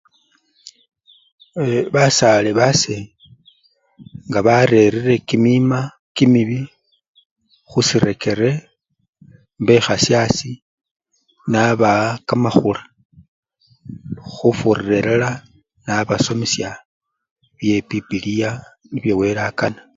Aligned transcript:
Yee! 1.65 1.81
basale 1.95 2.51
base 2.59 2.97
nga 4.29 4.39
barerere 4.47 5.15
kimima 5.27 5.79
kimibii 6.15 6.71
khusirekere, 7.69 8.49
mbekhsya 9.61 10.17
asii 10.25 10.61
nabawa 11.51 12.09
kamakhula, 12.27 12.81
khufurira 14.35 14.95
elala 15.01 15.31
nabasomesya 15.85 16.69
bye 17.57 17.77
pipiliya 17.89 18.49
nio 18.93 19.13
wele 19.21 19.41
akana 19.49 19.81